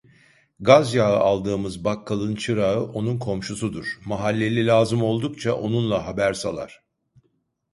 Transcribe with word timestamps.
Gazyağı 0.59 1.17
aldığımız 1.19 1.83
bakkalın 1.85 2.35
çırağı 2.35 2.83
onun 2.83 3.17
komşusudur, 3.19 3.99
mahalleli, 4.05 4.67
lazım 4.67 5.03
oldukça 5.03 5.55
onunla 5.55 6.05
haber 6.05 6.33
salar! 6.33 6.83